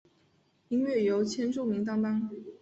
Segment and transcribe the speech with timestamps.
[0.69, 2.27] 音乐由千住明担当。